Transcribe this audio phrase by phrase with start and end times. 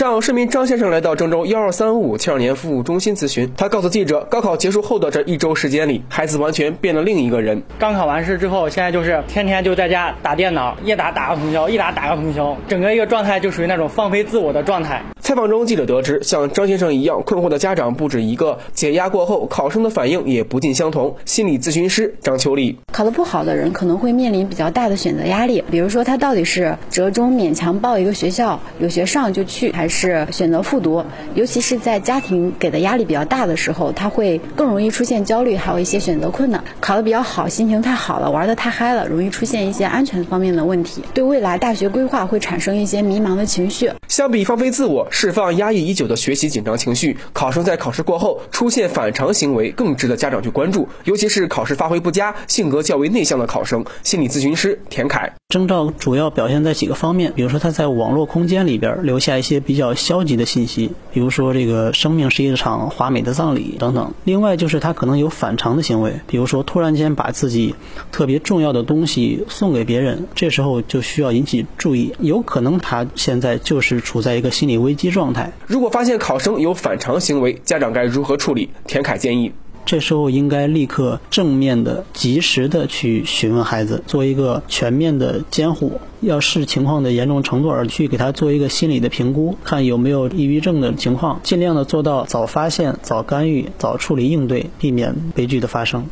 [0.00, 7.62] 上市民张先生来到郑州幺二三五青少年服务中心咨询，他告诉记者，高考结束后的这一周时间里，孩子完全变了另一个人。
[7.78, 15.02] 刚考完试之后，现在就是天天就在家打电脑，一打打个通宵，一打打个通宵，整个一个状态就属于那种放飞自我的状态。
[15.30, 21.14] 采访中，记者得知，像张先生一样困惑的家长不止一个，解压过后，考生的反应也不尽相同。
[21.24, 31.04] 心理咨询师张秋丽，考得不好的人可能会面临比较大的选择压力，比如说他到底是折中勉强报一个学校，有学上就去，还是选择复读？
[31.36, 36.60] 尤其是在家庭给的压力比较大的时候，他会更容易出现焦虑，还有一些选择困难。
[36.80, 43.88] 考得比较好，心情太好了，玩得太嗨了，容易出现一些安全方面的问题，对未来大学规划会产生一些迷茫的情绪。
[44.20, 45.08] 相比放飞自我。
[45.10, 50.86] 释放压抑已久的学习紧张情绪，考生在考试过后出现反常行为，更值得家长去关注。
[51.04, 53.82] 尤其是考试发挥不佳、性格较为内向的考生。
[54.02, 64.14] 心理咨询师田凯，征兆主要表现在几个方面，比如说他在网络空间里边留下一些比较消极的信息，比如说这个生命是一场华美的葬礼等等。
[64.24, 67.74] 另外就是他可能有反常的行为，比如说突然间把自己
[68.10, 75.10] 特别重要的东西送给别人，这时候就需要引起注意，有可能他现在就是处在一个心理危机。
[75.10, 75.52] 状态。
[75.66, 78.70] 如果发现考生有反常行为，家长该如何处理？
[78.86, 79.50] 田凯建议，
[79.90, 96.10] 这时候应该立刻正面的、及时的去询问孩子，做一个全面的监护，要视情况的严重程度而去给他做一个心理的评估，看有没有抑郁症的情况，尽量的做到早发现、早干预、早处理应对，避免悲剧的发生。